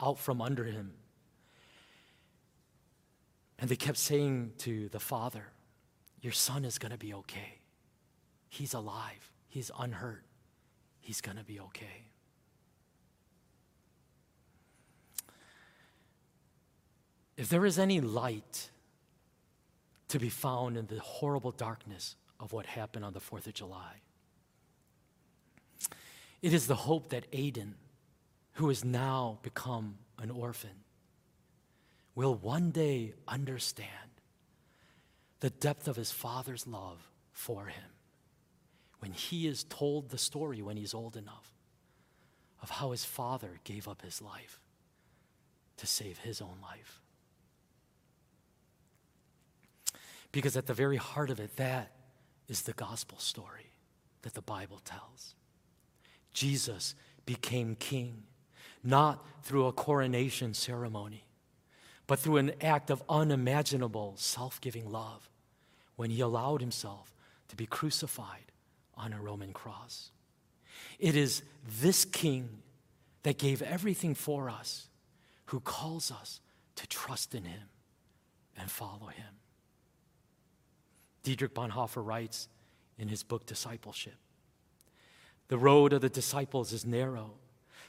[0.00, 0.92] out from under him.
[3.60, 5.44] And they kept saying to the father,
[6.20, 7.60] Your son is going to be okay.
[8.48, 10.24] He's alive, he's unhurt,
[11.00, 12.08] he's going to be okay.
[17.38, 18.68] If there is any light
[20.08, 24.02] to be found in the horrible darkness of what happened on the 4th of July,
[26.42, 27.74] it is the hope that Aiden,
[28.54, 30.82] who has now become an orphan,
[32.16, 33.88] will one day understand
[35.38, 37.90] the depth of his father's love for him
[38.98, 41.52] when he is told the story when he's old enough
[42.60, 44.58] of how his father gave up his life
[45.76, 47.00] to save his own life.
[50.32, 51.92] Because at the very heart of it, that
[52.48, 53.72] is the gospel story
[54.22, 55.34] that the Bible tells.
[56.32, 56.94] Jesus
[57.26, 58.22] became king,
[58.82, 61.24] not through a coronation ceremony,
[62.06, 65.28] but through an act of unimaginable self giving love
[65.96, 67.14] when he allowed himself
[67.48, 68.52] to be crucified
[68.94, 70.10] on a Roman cross.
[70.98, 71.42] It is
[71.80, 72.62] this king
[73.22, 74.88] that gave everything for us
[75.46, 76.40] who calls us
[76.76, 77.68] to trust in him
[78.56, 79.38] and follow him.
[81.22, 82.48] Dietrich Bonhoeffer writes
[82.98, 84.16] in his book Discipleship
[85.48, 87.32] The road of the disciples is narrow.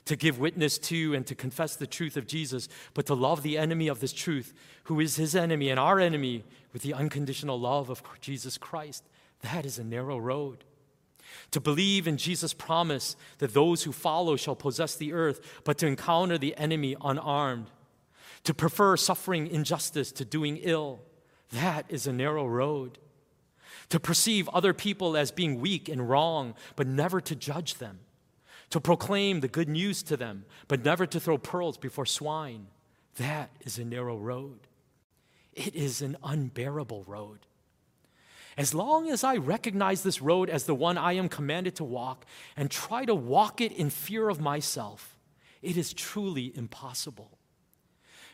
[0.06, 3.58] To give witness to and to confess the truth of Jesus, but to love the
[3.58, 4.54] enemy of this truth,
[4.86, 9.04] who is his enemy and our enemy, with the unconditional love of Jesus Christ,
[9.42, 10.64] that is a narrow road.
[11.52, 15.88] To believe in Jesus' promise that those who follow shall possess the earth, but to
[15.88, 17.68] encounter the enemy unarmed.
[18.46, 21.02] To prefer suffering injustice to doing ill,
[21.52, 22.98] that is a narrow road
[23.90, 28.00] to perceive other people as being weak and wrong, but never to judge them,
[28.70, 32.68] to proclaim the good news to them, but never to throw pearls before swine.
[33.18, 34.60] That is a narrow road.
[35.54, 37.40] It is an unbearable road.
[38.58, 42.26] As long as I recognize this road as the one I am commanded to walk
[42.58, 45.18] and try to walk it in fear of myself,
[45.62, 47.38] it is truly impossible.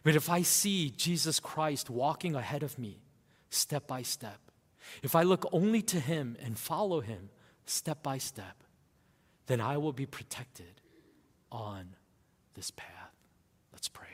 [0.04, 3.02] But if I see Jesus Christ walking ahead of me,
[3.50, 4.45] step by step,
[5.04, 7.30] if I look only to Him and follow Him
[7.66, 8.64] step by step,
[9.48, 10.82] then I will be protected
[11.52, 11.96] on
[12.54, 13.14] this path.
[13.72, 14.08] Let's pray.